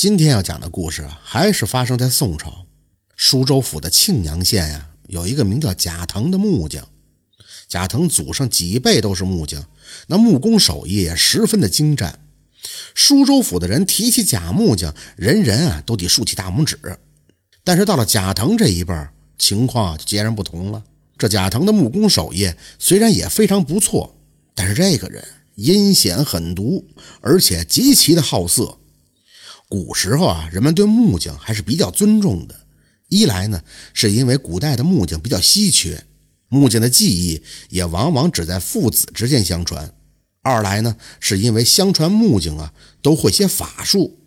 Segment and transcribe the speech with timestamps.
[0.00, 2.64] 今天要讲的故事啊，还是发生在宋朝
[3.16, 6.88] 舒州府的庆阳县呀，有一个名叫贾腾的木匠。
[7.68, 9.62] 贾腾祖上几辈都是木匠，
[10.06, 12.18] 那木工手艺也十分的精湛。
[12.94, 16.78] 舒州府的人提起贾木匠，人人啊都得竖起大拇指。
[17.62, 18.94] 但是到了贾腾这一辈
[19.36, 20.82] 情况就截然不同了。
[21.18, 24.16] 这贾腾的木工手艺虽然也非常不错，
[24.54, 25.22] 但是这个人
[25.56, 26.88] 阴险狠毒，
[27.20, 28.78] 而且极其的好色。
[29.70, 32.54] 古时候啊，人们对木匠还是比较尊重的。
[33.08, 33.62] 一来呢，
[33.94, 36.04] 是因为古代的木匠比较稀缺，
[36.48, 39.88] 木匠的技艺也往往只在父子之间相传；
[40.42, 44.18] 二来呢，是因为相传木匠啊都会些法术，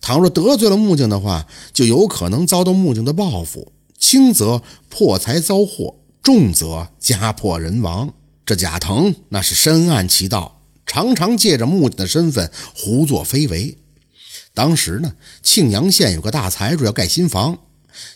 [0.00, 8.14] 倘若得罪了木匠的话，就有可能遭到木匠的报复，轻则破财遭祸，重则家破人亡。
[8.46, 13.78] 这贾腾那是深谙其道，常常借着木匠的身份胡作非为。
[14.54, 17.58] 当时呢，庆阳县有个大财主要盖新房，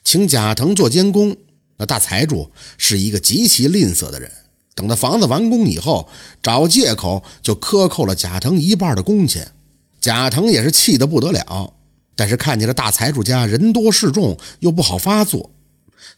[0.04, 1.36] 请贾腾做监工。
[1.78, 4.30] 那大财主是一个极其吝啬的人，
[4.74, 6.08] 等到房子完工以后，
[6.42, 9.52] 找借口就克扣了贾腾一半的工钱。
[10.00, 11.72] 贾腾也是气得不得了，
[12.14, 15.50] 但是看见这大财主家人多势众，又不好发作。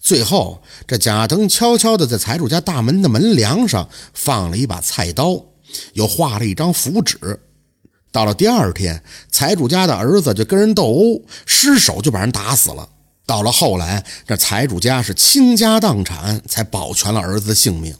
[0.00, 5.44] 最后，这贾腾悄悄地在财主家大门的门梁上放了一把菜刀，
[5.94, 7.18] 又画了一张符纸。
[8.10, 12.88] 到了第二天，财主家的儿子就跟人斗殴，失手就把人打死了。
[13.26, 17.94] 到了后来，这财主家是倾家荡产才保全了儿子的性命。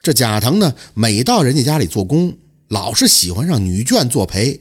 [0.00, 2.36] 这贾腾呢，每到人家家里做工，
[2.68, 4.60] 老是喜欢让女眷作陪，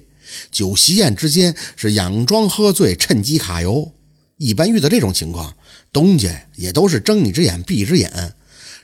[0.51, 3.91] 酒席宴之间是佯装喝醉，趁机揩油。
[4.37, 5.53] 一般遇到这种情况，
[5.93, 8.33] 东家也都是睁一只眼闭一只眼，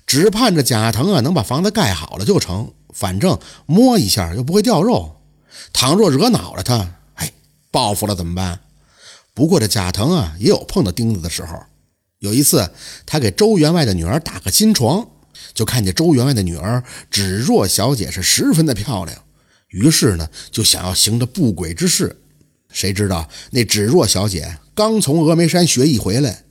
[0.05, 5.16] 只盼着贾腾啊能把房子盖好了就成，反正摸一下又不会掉肉。
[5.73, 7.31] 倘若惹恼了他，哎，
[7.71, 8.59] 报复了怎么办？
[9.33, 11.61] 不过这贾腾啊，也有碰到钉子的时候。
[12.19, 12.71] 有一次，
[13.05, 15.07] 他给周员外的女儿打个新床，
[15.53, 19.23] 就看见周员外的女儿芷若小姐是十分的漂亮，
[19.69, 22.19] 于是呢，就想要行这不轨之事。
[22.71, 26.43] 谁知道那芷若小姐刚从峨眉山学艺回来，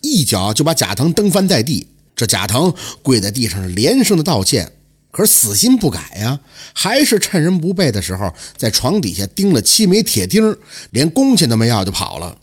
[0.00, 1.88] 一脚就把贾腾蹬翻在地。
[2.14, 4.72] 这贾腾跪在地上连声的道歉。
[5.10, 6.40] 可是死心不改呀，
[6.74, 10.56] 还是趁人不备的时候，在床底下钉了七枚铁钉，
[10.90, 12.38] 连工钱都没要就跑了。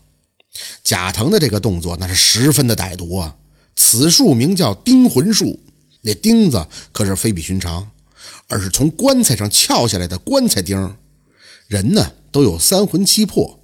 [0.82, 3.36] 贾腾的这个动作那是十分的歹毒啊！
[3.76, 5.60] 此术名叫钉魂术，
[6.00, 7.90] 那钉子可是非比寻常，
[8.48, 10.96] 而是从棺材上撬下来的棺材钉。
[11.68, 13.60] 人呢都有三魂七魄，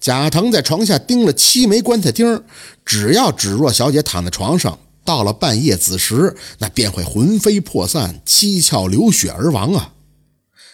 [0.00, 2.42] 贾腾在床下钉了七枚棺材钉，
[2.84, 4.78] 只要芷若小姐躺在床上。
[5.06, 9.94] 到了半夜子时，那便会魂飞魄散、七窍流血而亡啊！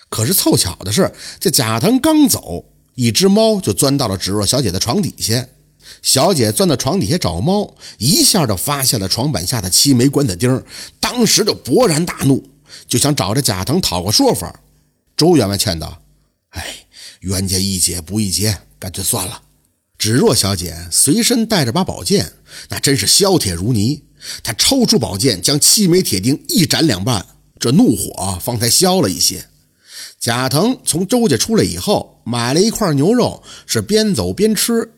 [0.08, 2.64] 可是凑巧的是，这贾腾刚走，
[2.96, 5.46] 一只猫就钻到了芷若小姐的床底下。
[6.00, 10.64] 小姐钻到床底下找猫，一下就发现了床板下的七枚棺材钉，
[10.98, 12.42] 当时就勃然大怒，
[12.88, 14.60] 就想找着贾腾讨个说法。
[15.16, 16.02] 周员外劝道
[16.50, 16.86] ：“哎，
[17.20, 19.42] 冤家宜解不宜结，干脆算了。”
[19.98, 22.32] 芷若小姐随身带着把宝剑，
[22.68, 24.02] 那真是削铁如泥。
[24.42, 27.26] 他抽出宝剑，将七枚铁钉一斩两半，
[27.58, 29.46] 这怒火方才消了一些。
[30.20, 34.92] 贾腾从周家出来以后，买了一块牛肉，是边走边吃。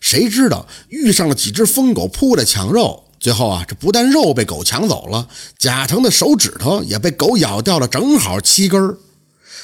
[0.00, 8.96] 谁知道遇上了几只疯狗扑来抢肉，最后啊，这不但肉被狗抢走了，贾腾的手指头也被狗咬掉了，正好七根儿。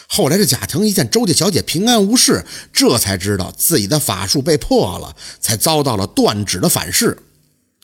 [0.08, 7.16] 后来这贾腾一见周家小姐平安无事，这才知道自己的法术被破了，才遭到了断指的反噬。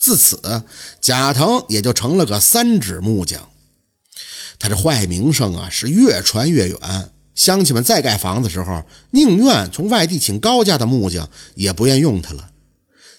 [0.02, 0.64] 自此，
[1.00, 3.48] 贾腾也就成了个三指木匠。
[4.58, 7.10] 他这坏名声啊，是越传越远。
[7.36, 12.50] 乡亲们再盖房子时候，宁愿从外地请高价的木匠，也不愿用他了。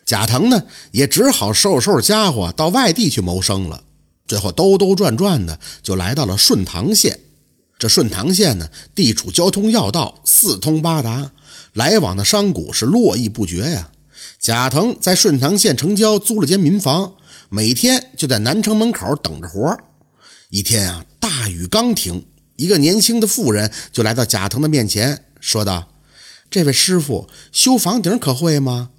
[0.06, 0.62] 贾腾呢，
[0.92, 3.86] 也只好收拾收拾家伙，到外地去谋生了。
[4.28, 7.18] 最后兜兜转转的，就来到了顺堂县。
[7.80, 11.32] 这顺堂县呢，地处交通要道，四通八达，
[11.72, 13.90] 来往的商贾是络绎不绝呀。
[14.44, 17.16] 贾腾在顺堂县城郊租了间民房，
[17.48, 19.80] 每天就在南城门口等着活
[20.50, 22.26] 一天啊，大雨刚停，
[22.58, 25.94] 一个年轻的妇人就来到贾腾的面前，说道
[26.52, 28.90] ：“这位师傅修房顶可会吗？”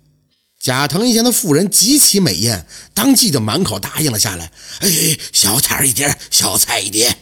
[0.58, 4.50] 贾腾一见那妇人极其美艳，当即就满口答应了下来
[4.80, 4.88] ：“哎，
[5.30, 7.18] 小菜一碟，小菜一碟。”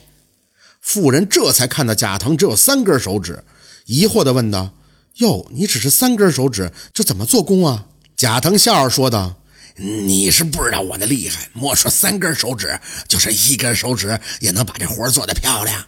[0.81, 3.43] 妇人这才看到贾腾只有三根手指，
[3.87, 4.75] 疑惑地问道
[5.19, 7.87] ：“哟，你只是三根手指，这怎么做工啊？”
[8.23, 9.35] 贾腾笑着说道
[9.75, 12.79] ：“你是不知道我的厉害，莫说三根手指，
[13.09, 15.85] 就是一根手指也能把这活做得漂亮。”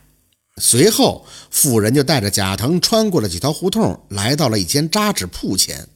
[0.60, 5.86] 随后，妇人就带着贾腾穿过了几条胡同，来到了一间扎纸铺前。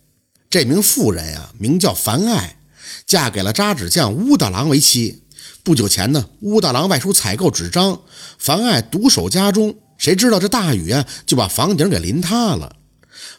[0.48, 2.60] 这名妇人呀，名叫樊爱，
[3.04, 5.24] 嫁给了扎纸匠乌大郎为妻。
[5.64, 8.00] 不久前呢，乌大郎外出采购纸张，
[8.38, 9.74] 樊爱独守家中。
[9.96, 12.76] 谁知道这大雨啊，就把房顶给淋塌了。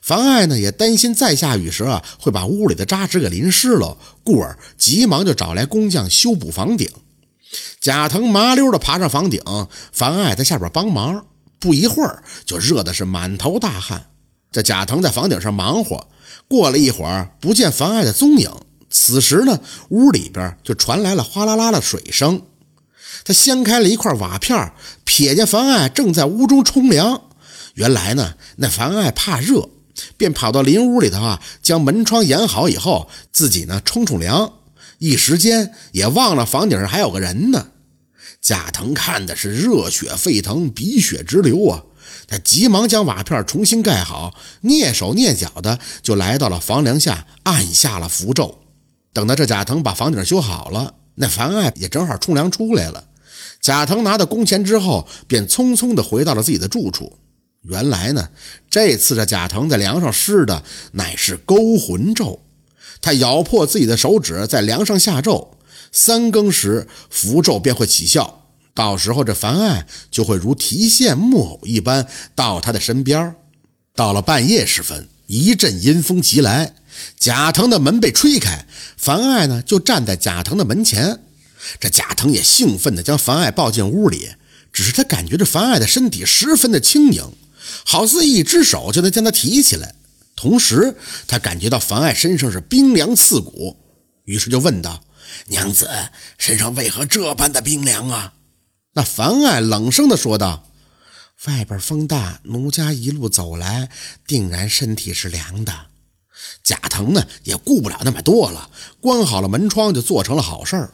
[0.02, 6.90] 樊爱呢，也担心再下雨时啊，会把屋里的扎纸给淋湿了，故而急忙就找来工匠修补房顶。
[7.82, 9.42] 贾腾麻溜的爬上房顶，
[9.92, 11.26] 樊爱在下边帮忙。
[11.60, 14.06] 不一会儿，就热的是满头大汗。
[14.52, 16.08] 这贾腾在房顶上忙活，
[16.48, 18.50] 过了一会儿，不见樊爱的踪影。
[18.90, 19.60] 此时呢，
[19.90, 22.42] 屋里边就传来了哗啦啦的水声。
[23.24, 24.72] 他掀开了一块瓦片，
[25.06, 27.29] 瞥见樊爱正在屋中冲凉。
[27.76, 29.70] 原来呢，那樊爱怕热，
[30.18, 34.54] 便跑到邻屋里头啊，将门窗掩好以后，自己呢冲冲凉。
[34.98, 37.68] 一时间也忘了房顶上还有个人呢。
[38.42, 41.84] 贾腾看的是热血沸腾，鼻血直流啊！
[42.28, 44.34] 他急忙将瓦片重新盖好，
[44.64, 48.60] 蹑手蹑脚的就来到了房梁下，按下了符咒。
[49.14, 53.06] 等到这贾腾把房顶修好了，那樊爱也正好冲凉出来了。
[53.62, 57.18] 贾腾拿到工钱之后，便匆匆的回到了自己的住处。
[57.64, 58.30] 原来呢，
[58.70, 60.64] 这次这贾腾在梁上施的
[60.94, 62.42] 乃是勾魂咒。
[63.02, 65.58] 他咬破自己的手指，在梁上下咒，
[65.92, 68.46] 三更时符咒便会起效。
[68.74, 73.36] 到时候这樊爱就会如提线木偶一般到他的身边。
[73.94, 76.76] 到了半夜时分，一阵阴风袭来，
[77.18, 78.66] 贾腾的门被吹开，
[78.96, 81.20] 樊爱呢就站在贾腾的门前。
[81.78, 84.30] 这贾腾也兴奋地将樊爱抱进屋里，
[84.72, 87.34] 只是他感觉这樊爱的身体十分的轻盈，
[87.86, 89.96] 好似一只手就能将他提起来。
[90.36, 90.96] 同时，
[91.28, 93.76] 他感觉到樊爱身上是冰凉刺骨，
[94.24, 95.04] 于是就问道
[95.48, 95.90] ：“娘子，
[96.38, 98.34] 身上为何这般的冰凉啊？”
[98.96, 100.72] 那樊爱冷声地说道
[101.46, 103.90] ：“外边风大，奴家一路走来，
[104.26, 105.74] 定然身体是凉的。”
[106.64, 108.70] 贾腾呢也顾不了那么多了，
[109.02, 110.94] 关好了门窗，就做成了好事儿。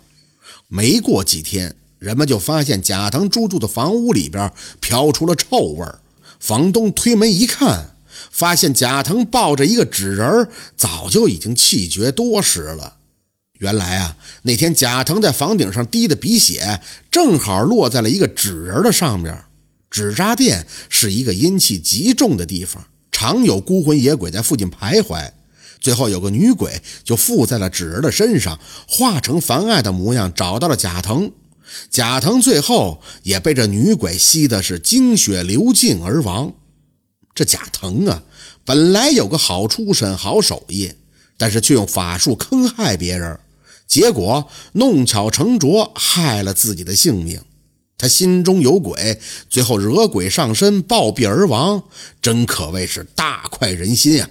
[0.67, 4.51] 没过几天，人们就发现贾腾租住的房屋里边
[4.81, 5.99] 飘出了臭味儿。
[6.39, 7.95] 房东推门一看，
[8.31, 12.97] 发现贾腾抱着一个纸人，早就已经气绝多时了。
[13.59, 19.43] 原来啊，那天贾腾在房顶上滴的鼻血，正好落在了一个纸人的上面。
[19.89, 25.31] 纸扎店是一个阴气极重的地方，常有孤魂野鬼在附近徘徊。
[25.79, 31.31] 最后有个女鬼就附在了纸人的身上，化成樊爱的模样，找到了贾腾。
[31.89, 36.53] 贾腾最后也被这女鬼吸的是精血流尽而亡。
[37.33, 38.23] 这贾腾啊，
[38.63, 40.91] 本来有个好出身、好手艺，
[41.37, 43.39] 但是却用法术坑害别人。
[43.87, 47.41] 结果弄巧成拙，害了自己的性命。
[47.97, 51.83] 他心中有鬼，最后惹鬼上身，暴毙而亡，
[52.21, 54.29] 真可谓是大快人心啊！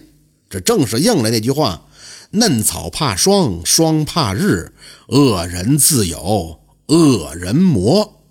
[0.51, 1.87] 这正是应了那句话
[2.33, 4.73] ：“嫩草怕霜，霜怕日，
[5.09, 8.23] 恶人自有恶人魔。”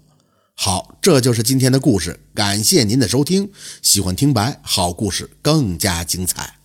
[0.55, 3.51] 好，这就是今天的故事，感谢您的收听。
[3.81, 6.62] 喜欢听白，好故事更加精彩。